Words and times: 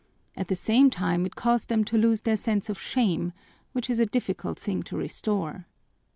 At 0.35 0.47
the 0.47 0.55
same 0.55 0.89
time 0.89 1.27
it 1.27 1.35
caused 1.35 1.69
them 1.69 1.83
to 1.85 1.95
lose 1.95 2.21
their 2.21 2.35
sense 2.35 2.69
of 2.69 2.81
shame, 2.81 3.33
which 3.71 3.87
is 3.87 3.99
a 3.99 4.05
difficult 4.07 4.57
thing 4.57 4.81
to 4.81 4.97
restore. 4.97 5.67